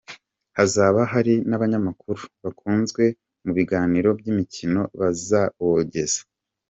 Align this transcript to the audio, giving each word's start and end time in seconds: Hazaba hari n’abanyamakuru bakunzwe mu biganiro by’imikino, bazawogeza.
Hazaba 0.57 1.01
hari 1.13 1.33
n’abanyamakuru 1.49 2.21
bakunzwe 2.43 3.03
mu 3.43 3.51
biganiro 3.57 4.09
by’imikino, 4.19 4.81
bazawogeza. 4.99 6.19